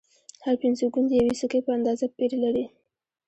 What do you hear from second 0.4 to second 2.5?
هر پنځه ګون د یوې سکې په اندازه پیر